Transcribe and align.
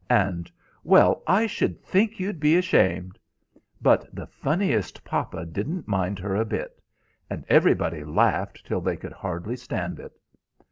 and, 0.09 0.51
'Well, 0.83 1.21
I 1.27 1.45
should 1.45 1.79
think 1.79 2.19
you'd 2.19 2.39
be 2.39 2.55
ashamed!' 2.57 3.19
but 3.79 4.09
the 4.11 4.25
funniest 4.25 5.03
papa 5.05 5.45
didn't 5.45 5.87
mind 5.87 6.17
her 6.17 6.35
a 6.35 6.43
bit; 6.43 6.81
and 7.29 7.45
everybody 7.47 8.03
laughed 8.03 8.65
till 8.65 8.81
they 8.81 8.97
could 8.97 9.13
hardly 9.13 9.55
stand 9.57 9.99
it. 9.99 10.19